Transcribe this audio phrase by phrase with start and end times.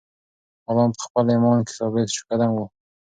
[0.67, 2.61] غلام په خپل ایمان کې ثابت قدم و.